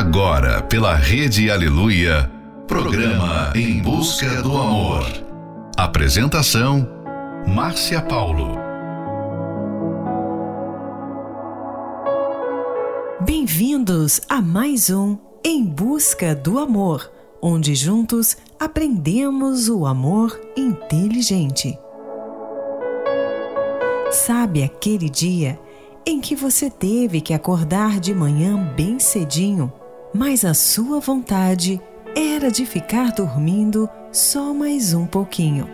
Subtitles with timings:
[0.00, 2.32] Agora, pela Rede Aleluia,
[2.66, 5.04] programa Em Busca do Amor.
[5.76, 6.88] Apresentação:
[7.46, 8.56] Márcia Paulo.
[13.20, 17.12] Bem-vindos a mais um Em Busca do Amor,
[17.42, 21.78] onde juntos aprendemos o amor inteligente.
[24.10, 25.60] Sabe aquele dia
[26.06, 29.70] em que você teve que acordar de manhã bem cedinho,
[30.12, 31.80] mas a sua vontade
[32.16, 35.68] era de ficar dormindo só mais um pouquinho.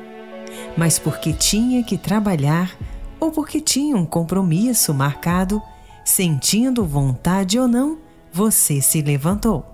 [0.77, 2.77] Mas porque tinha que trabalhar
[3.19, 5.63] ou porque tinha um compromisso marcado,
[6.05, 7.99] sentindo vontade ou não,
[8.33, 9.65] você se levantou.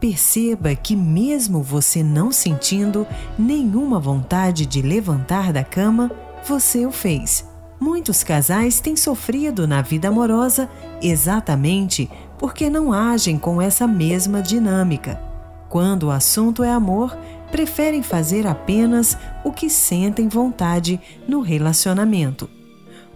[0.00, 3.06] Perceba que, mesmo você não sentindo
[3.38, 6.10] nenhuma vontade de levantar da cama,
[6.46, 7.44] você o fez
[7.78, 10.68] Muitos casais têm sofrido na vida amorosa
[11.02, 15.20] exatamente porque não agem com essa mesma dinâmica.
[15.68, 17.16] Quando o assunto é amor,
[17.50, 22.48] preferem fazer apenas o que sentem vontade no relacionamento.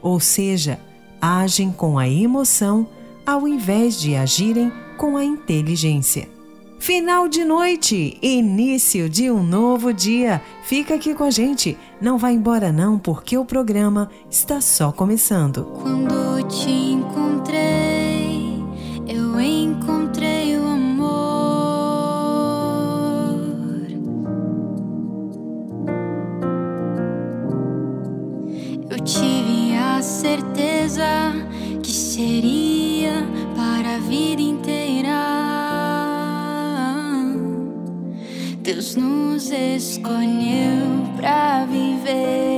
[0.03, 0.79] Ou seja,
[1.21, 2.87] agem com a emoção
[3.27, 6.29] ao invés de agirem com a inteligência.
[6.81, 10.41] Final de noite, início de um novo dia.
[10.63, 11.77] Fica aqui com a gente.
[12.01, 15.65] Não vá embora não, porque o programa está só começando.
[15.83, 18.10] Quando te encontrei,
[30.21, 31.33] certeza
[31.83, 33.27] que seria
[33.57, 35.19] para a vida inteira.
[38.63, 42.50] Deus nos escolheu para viver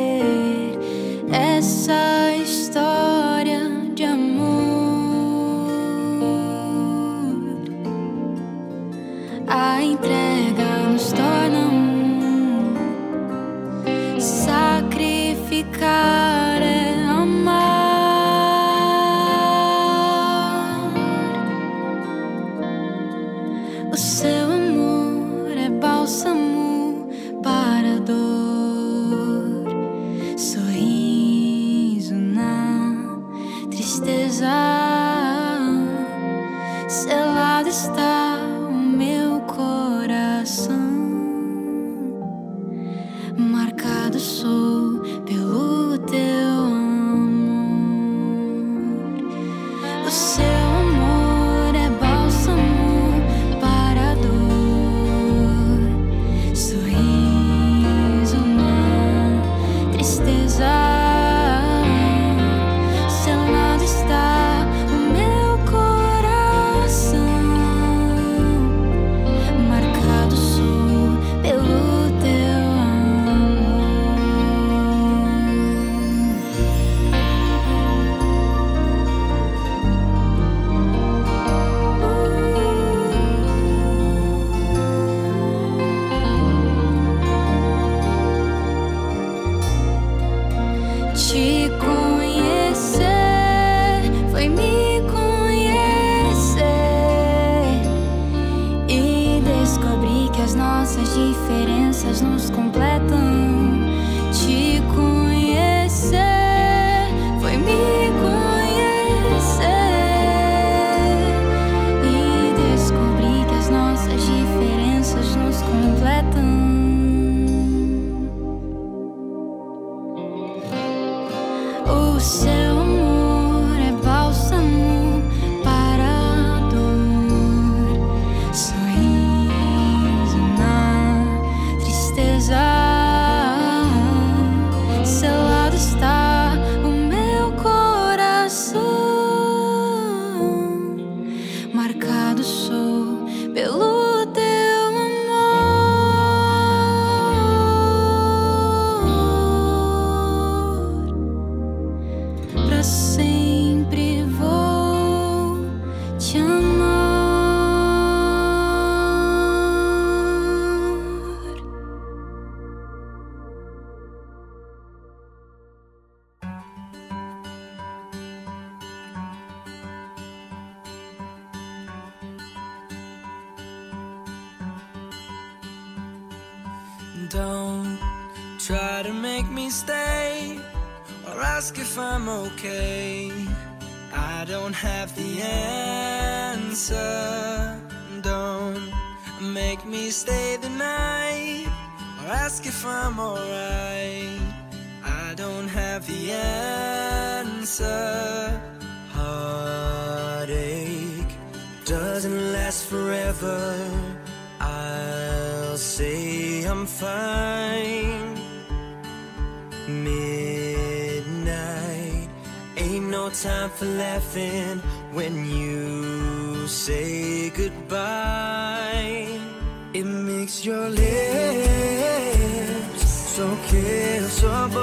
[223.69, 224.81] kiss above.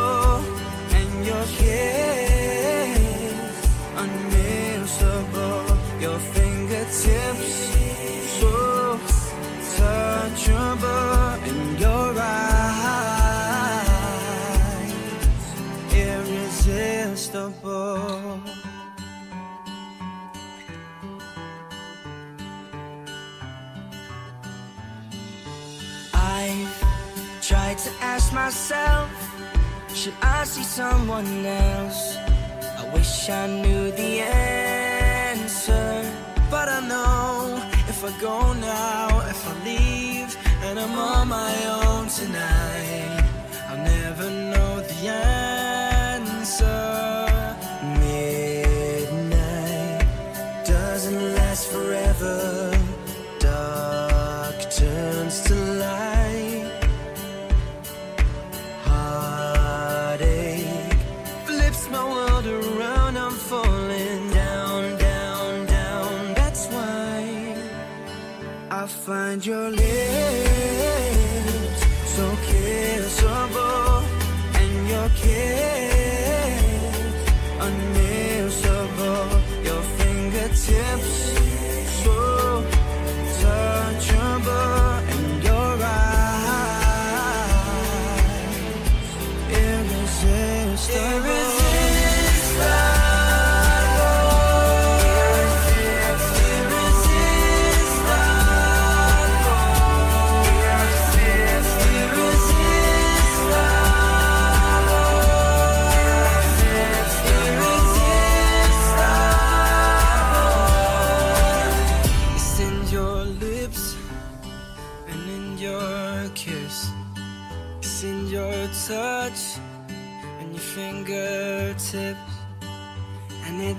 [28.49, 29.11] myself?
[29.93, 32.17] Should I see someone else?
[32.81, 35.91] I wish I knew the answer,
[36.49, 40.31] but I know if I go now, if I leave,
[40.63, 42.78] and I'm on my own tonight.
[69.09, 70.08] find your lips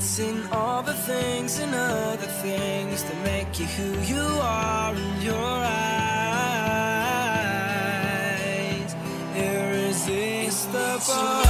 [0.02, 5.20] It's in all the things and other things that make you who you are in
[5.20, 5.66] your eyes.
[9.36, 11.49] Irresistible.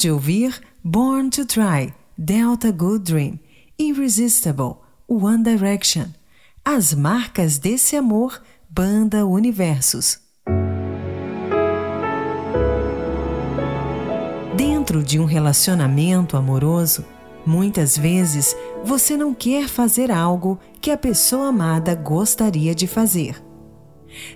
[0.00, 3.38] De ouvir Born to Try, Delta Good Dream,
[3.78, 4.76] Irresistible,
[5.06, 6.06] One Direction,
[6.64, 10.18] As Marcas desse Amor, Banda Universos.
[14.56, 17.04] Dentro de um relacionamento amoroso,
[17.44, 23.36] muitas vezes você não quer fazer algo que a pessoa amada gostaria de fazer.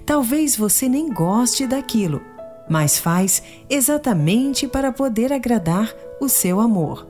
[0.05, 2.34] Talvez você nem goste daquilo
[2.69, 7.07] mas faz exatamente para poder agradar o seu amor.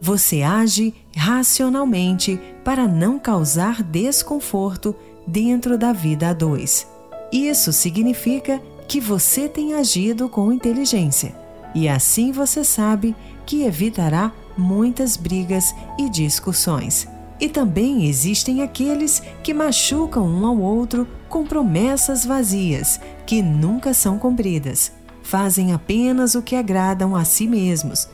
[0.00, 4.94] Você age racionalmente para não causar desconforto
[5.26, 6.86] dentro da vida a dois.
[7.32, 11.34] Isso significa que você tem agido com inteligência
[11.74, 17.06] e assim você sabe que evitará muitas brigas e discussões.
[17.38, 24.18] E também existem aqueles que machucam um ao outro com promessas vazias que nunca são
[24.18, 24.92] cumpridas.
[25.22, 28.08] Fazem apenas o que agradam a si mesmos.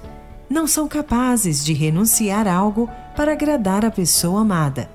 [0.49, 4.90] Não são capazes de renunciar algo para agradar a pessoa amada.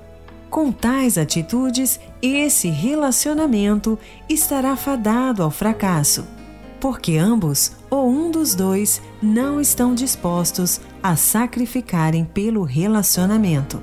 [0.50, 3.98] Com tais atitudes, esse relacionamento
[4.28, 6.26] estará fadado ao fracasso,
[6.80, 13.80] porque ambos ou um dos dois não estão dispostos a sacrificarem pelo relacionamento.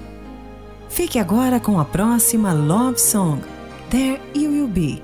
[0.89, 3.42] Fique agora com a próxima Love Song,
[3.89, 5.04] There You Will Be,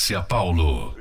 [0.00, 0.99] Márcia Paulo.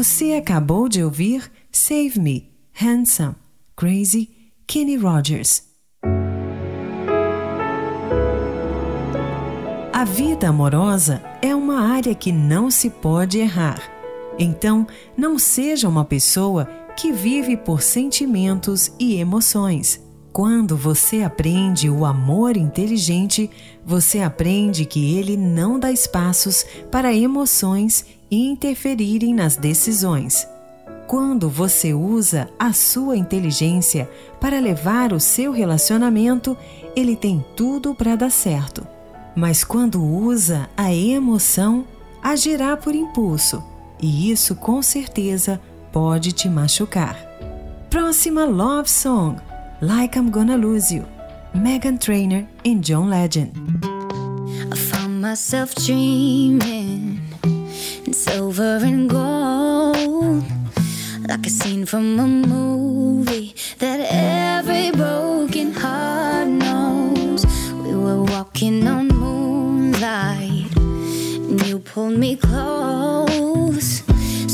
[0.00, 3.34] Você acabou de ouvir Save Me, Handsome,
[3.74, 4.30] Crazy,
[4.64, 5.64] Kenny Rogers.
[9.92, 13.82] A vida amorosa é uma área que não se pode errar.
[14.38, 20.00] Então, não seja uma pessoa que vive por sentimentos e emoções.
[20.32, 23.50] Quando você aprende o amor inteligente,
[23.84, 30.46] você aprende que ele não dá espaços para emoções interferirem nas decisões.
[31.06, 34.10] Quando você usa a sua inteligência
[34.40, 36.56] para levar o seu relacionamento,
[36.94, 38.86] ele tem tudo para dar certo.
[39.34, 41.86] Mas quando usa a emoção,
[42.22, 43.64] agirá por impulso,
[44.00, 45.60] e isso com certeza
[45.90, 47.16] pode te machucar.
[47.88, 49.40] Próxima love song:
[49.80, 51.04] Like I'm Gonna Lose You,
[51.54, 53.52] Megan Trainor e John Legend.
[54.70, 57.27] I found myself dreaming
[58.08, 60.42] in silver and gold,
[61.28, 67.44] like a scene from a movie that every broken heart knows.
[67.84, 74.02] We were walking on moonlight, and you pulled me close.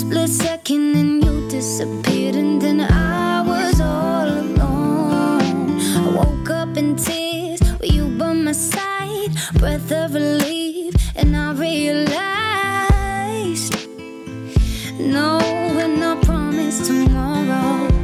[0.01, 5.79] Split second, and you disappeared, and then I was all alone.
[6.03, 11.53] I woke up in tears with you by my side, breath of relief, and I
[11.53, 12.44] realized
[15.05, 15.39] no,
[15.77, 18.04] we're not promised tomorrow.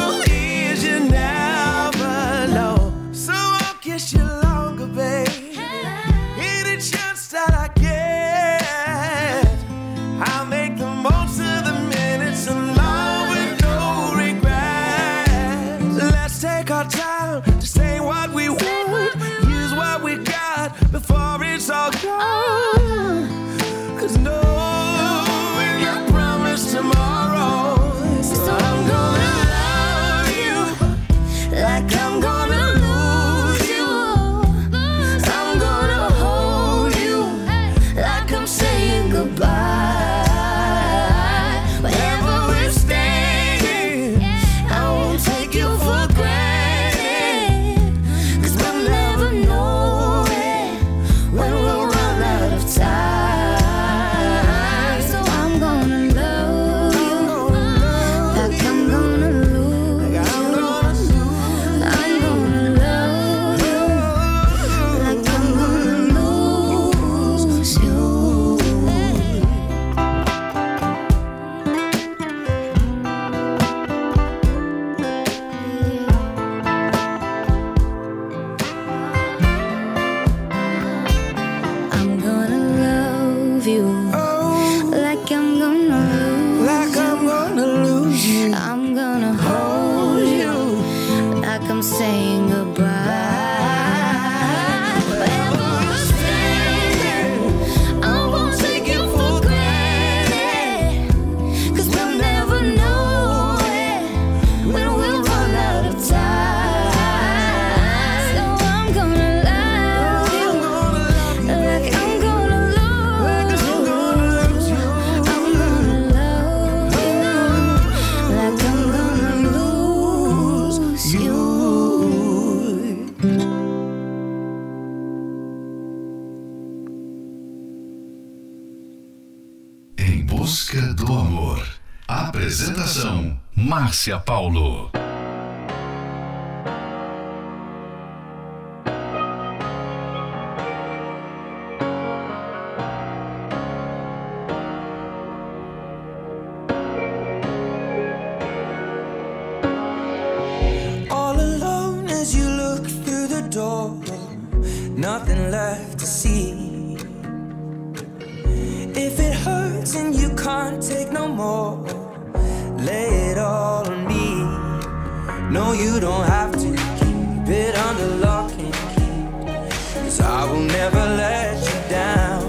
[165.51, 169.99] No, you don't have to keep it under lock and key.
[169.99, 172.43] Cause I will never let you down.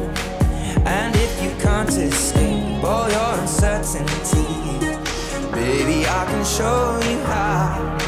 [0.87, 4.47] And if you can't escape all your uncertainty,
[5.51, 8.02] baby, I can show you how.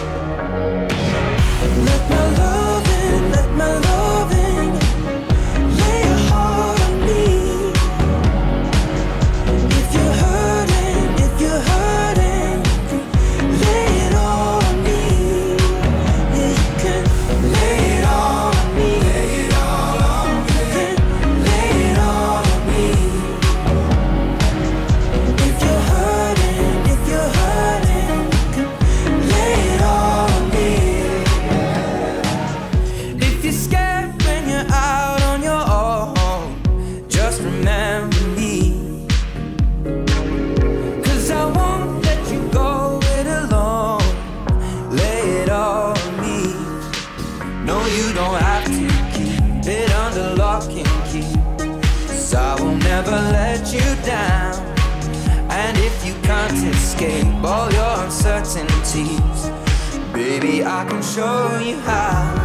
[61.05, 62.44] show you how.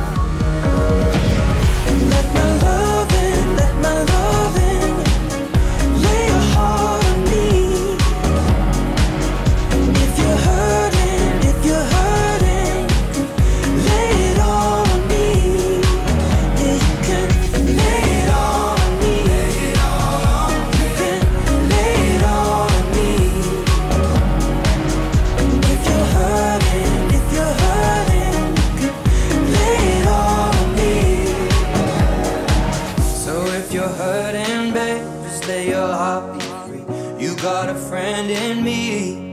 [34.19, 36.85] hurt and bad Just let your heart be free.
[37.23, 39.31] You got a friend in me.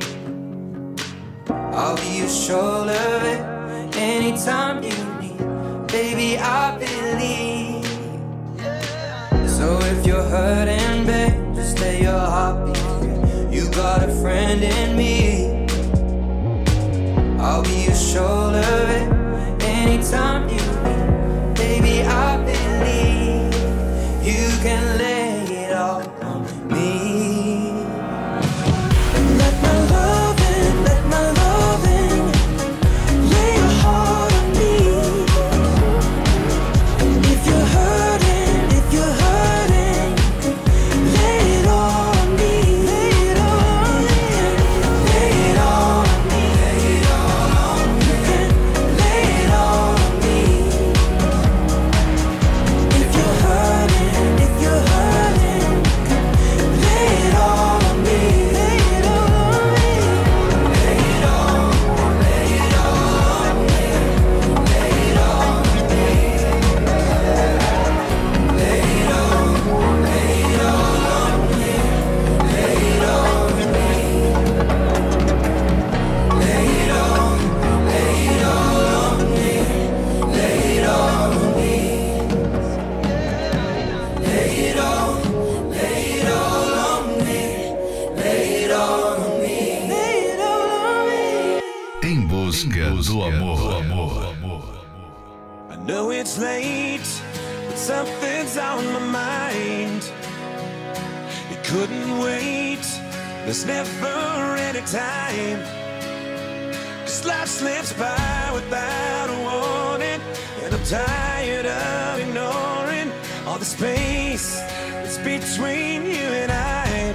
[1.81, 3.19] I'll be your shoulder
[3.95, 5.87] Anytime you need.
[5.89, 7.85] Baby, I believe.
[9.57, 14.13] So if you're hurt and bad Just let your heart be free You got a
[14.23, 15.17] friend in me.
[17.41, 18.77] I'll be your shoulder
[19.61, 20.86] Anytime you
[24.27, 25.16] You can live.
[104.87, 105.61] time.
[107.03, 110.21] Cause life slips by without a warning.
[110.63, 113.13] And I'm tired of ignoring
[113.47, 114.57] all the space
[114.93, 117.15] that's between you and I.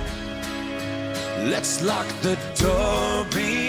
[1.49, 3.60] Let's lock the door behind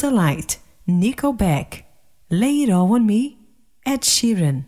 [0.00, 1.84] Satellite, Nickelback,
[2.30, 3.36] Lay It All On Me,
[3.86, 4.64] Ed Sheeran.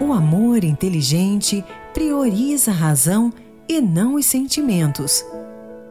[0.00, 3.32] O amor inteligente prioriza a razão
[3.68, 5.24] e não os sentimentos.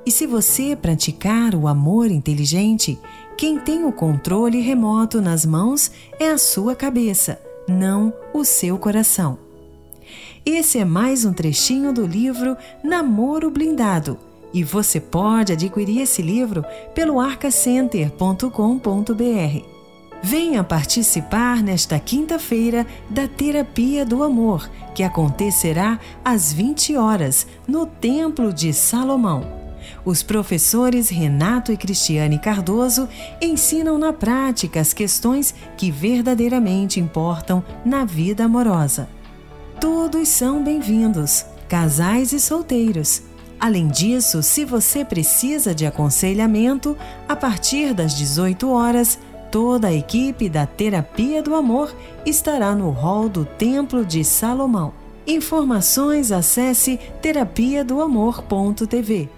[0.05, 2.99] E se você praticar o amor inteligente,
[3.37, 5.89] quem tem o controle remoto nas mãos
[6.19, 9.46] é a sua cabeça, não o seu coração.
[10.49, 14.17] Esse é mais um trechinho do livro Namoro Blindado
[14.53, 16.63] e você pode adquirir esse livro
[16.95, 19.65] pelo arcacenter.com.br.
[20.23, 28.53] Venha participar nesta quinta-feira da Terapia do Amor, que acontecerá às 20 horas no Templo
[28.53, 29.45] de Salomão.
[30.05, 33.09] Os professores Renato e Cristiane Cardoso
[33.41, 39.16] ensinam na prática as questões que verdadeiramente importam na vida amorosa.
[39.79, 43.21] Todos são bem-vindos, casais e solteiros.
[43.59, 46.97] Além disso, se você precisa de aconselhamento,
[47.29, 49.19] a partir das 18 horas,
[49.51, 51.93] toda a equipe da Terapia do Amor
[52.25, 54.93] estará no hall do Templo de Salomão.
[55.27, 59.29] Informações acesse terapia do amor.tv.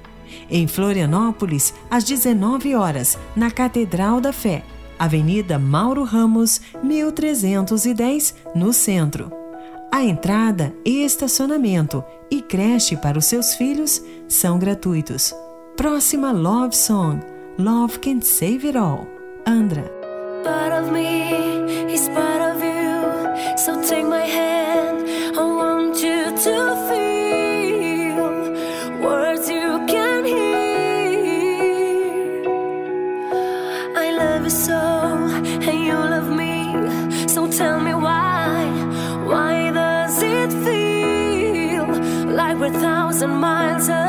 [0.50, 4.64] Em Florianópolis, às 19 horas, na Catedral da Fé,
[4.98, 9.49] Avenida Mauro Ramos, 1310, no centro.
[9.92, 15.34] A entrada, estacionamento e creche para os seus filhos são gratuitos.
[15.76, 17.20] Próxima Love Song:
[17.58, 19.08] Love Can Save It All.
[19.46, 20.00] Andra.
[20.44, 23.58] part of me is part of you.
[23.58, 24.98] So take my hand,
[25.38, 26.56] I want you to
[26.90, 28.30] feel
[29.02, 30.70] words you can hear.
[33.96, 34.80] I love you so,
[35.68, 36.54] and you love me.
[37.28, 37.89] So tell me
[43.20, 43.90] Thousand miles.
[43.90, 44.09] minds.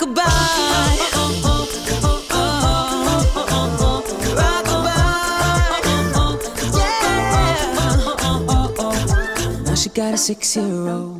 [0.00, 0.14] Now
[9.74, 11.19] she got a six year old,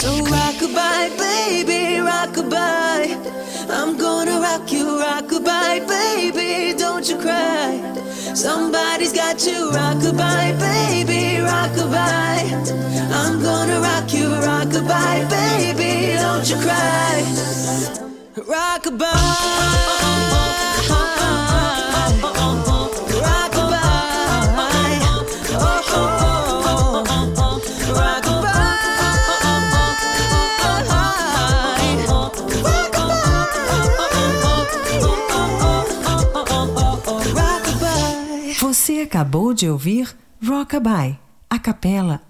[0.00, 3.16] So rockabye, baby, rockabye.
[3.68, 6.78] I'm gonna rock you, rockabye, baby.
[6.78, 7.78] Don't you cry.
[8.34, 12.48] Somebody's got you, rockabye, baby, rockabye.
[13.12, 16.16] I'm gonna rock you, rockabye, baby.
[16.16, 17.22] Don't you cry.
[18.54, 20.49] Rockabye.
[39.10, 41.18] Acabou de ouvir Rockabye,
[41.50, 42.22] a capela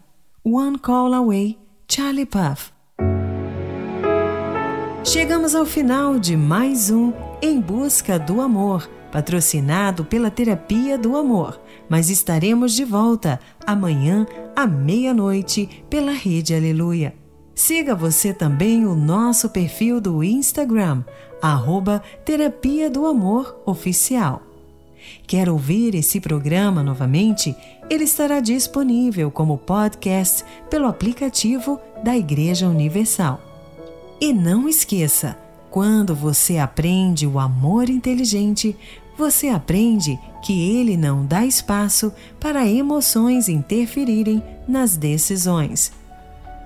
[0.43, 2.72] One Call Away, Charlie Puff.
[5.05, 7.12] Chegamos ao final de mais um
[7.43, 14.26] Em Busca do Amor, patrocinado pela Terapia do Amor, mas estaremos de volta amanhã
[14.57, 17.14] à meia-noite pela Rede Aleluia.
[17.55, 21.05] Siga você também o nosso perfil do Instagram,
[21.43, 24.49] arroba Terapia do Amor Oficial.
[25.26, 27.54] Quer ouvir esse programa novamente?
[27.88, 33.40] Ele estará disponível como podcast pelo aplicativo da Igreja Universal.
[34.20, 35.36] E não esqueça,
[35.70, 38.76] quando você aprende o amor inteligente,
[39.16, 45.92] você aprende que ele não dá espaço para emoções interferirem nas decisões.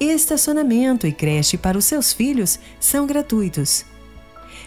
[0.00, 3.84] estacionamento e creche para os seus filhos são gratuitos.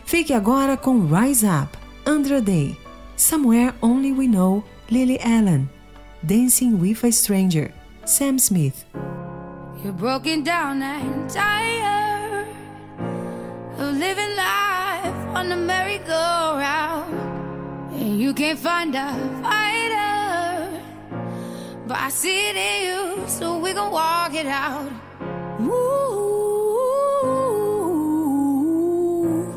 [0.05, 2.78] Fique agora com Rise Up, Andrew Day,
[3.15, 5.69] Somewhere Only We Know, Lily Allen,
[6.23, 7.71] Dancing with a Stranger,
[8.05, 8.86] Sam Smith.
[9.84, 12.47] You're broken down and tired
[13.78, 17.13] of living life on the merry-go-round,
[17.93, 20.82] and you can't find a fighter.
[21.86, 24.89] But I see it in you, so we gon' walk it out.
[25.60, 25.97] Move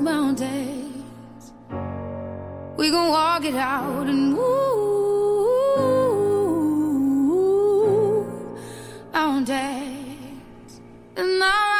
[0.00, 1.52] mountains.
[2.78, 4.40] We gon' walk it out and move
[9.12, 10.80] mountains.
[11.16, 11.79] And I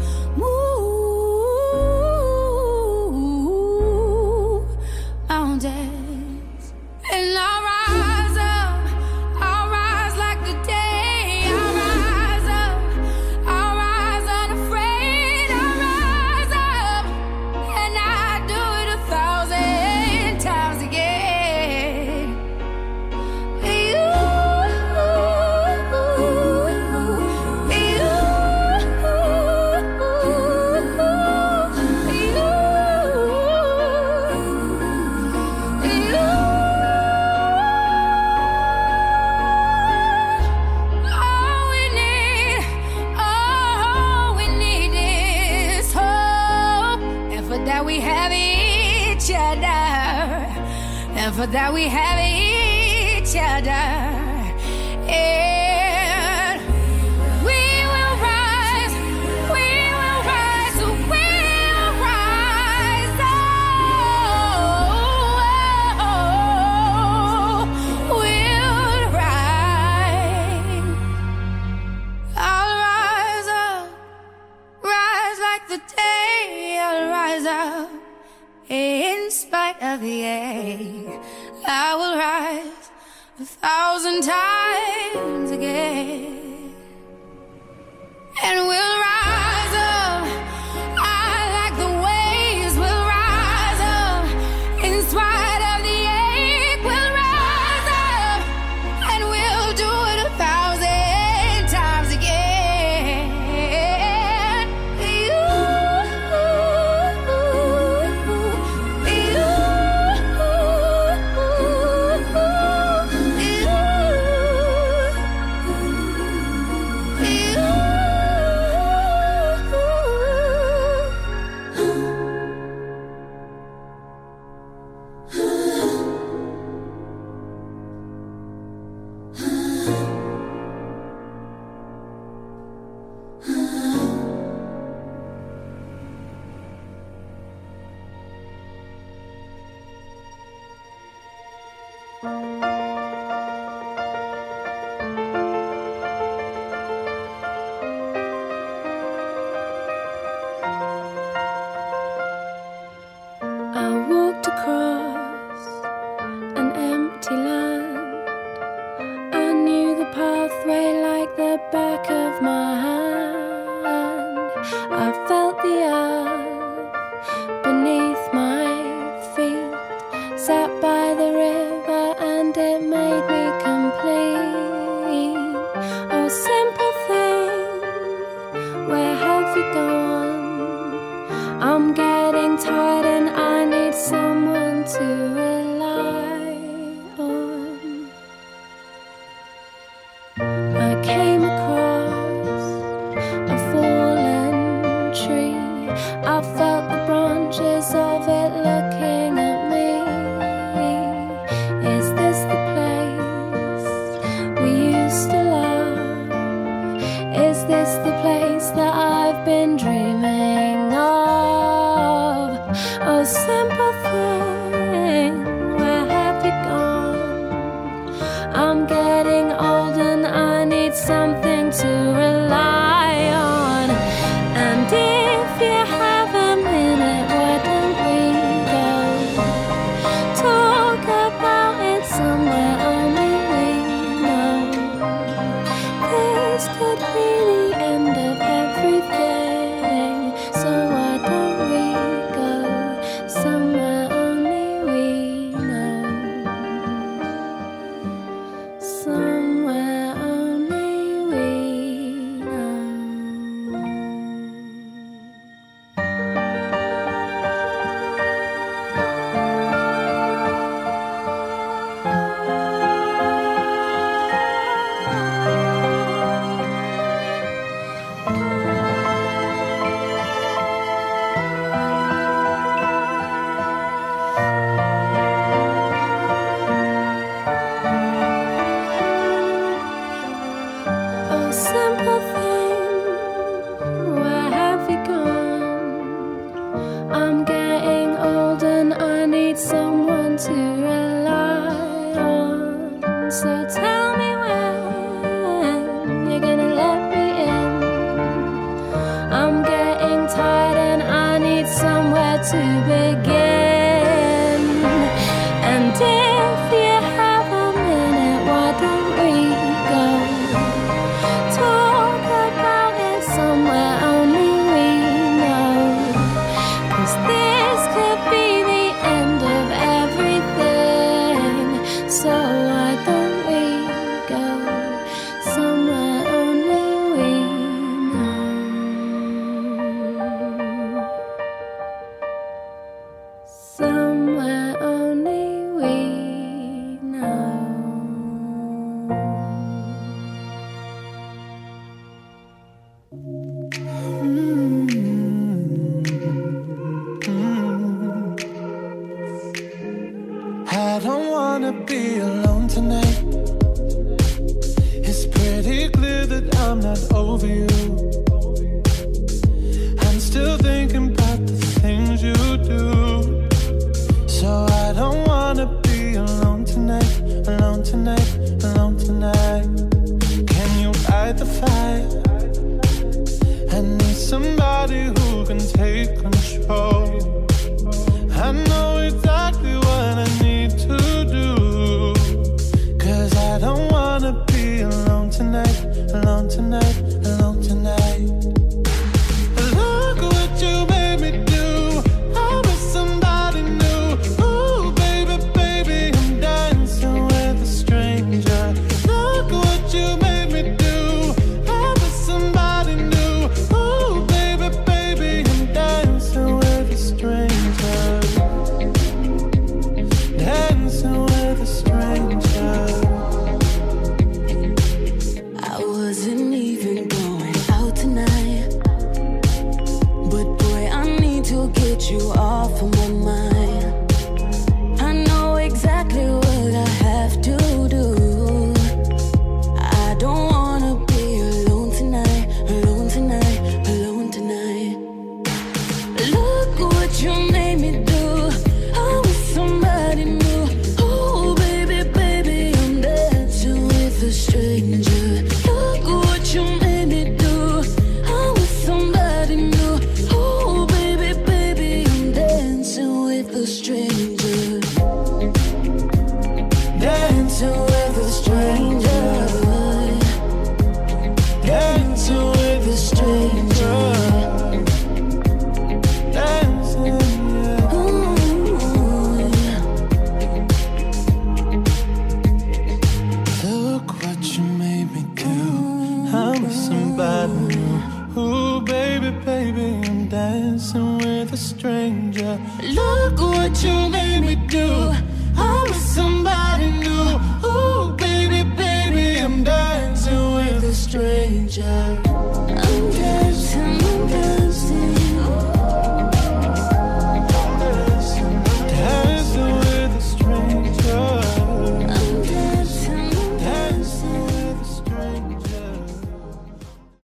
[170.45, 173.30] Sat by the river and it made